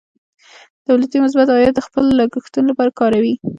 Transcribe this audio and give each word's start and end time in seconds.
دولتونه 0.87 1.23
مثبت 1.25 1.47
عاید 1.51 1.73
د 1.75 1.79
خپلو 1.87 2.09
لګښتونو 2.19 2.67
لپاره 2.71 2.95
کاروي. 2.99 3.33